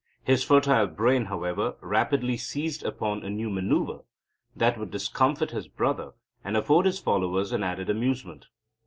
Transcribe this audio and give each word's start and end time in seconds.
His 0.23 0.43
fertile 0.43 0.87
brain, 0.87 1.25
however, 1.25 1.75
rapidly 1.79 2.35
seized 2.35 2.81
upon 2.83 3.23
a 3.23 3.29
new 3.29 3.51
manoeuvre 3.51 3.99
which 4.55 4.75
would 4.77 4.89
discomfit 4.89 5.51
his 5.51 5.67
brother 5.67 6.13
and 6.43 6.57
afford 6.57 6.87
his 6.87 6.97
followers 6.97 7.51
an 7.51 7.61
added 7.61 7.87
amusement. 7.87 8.47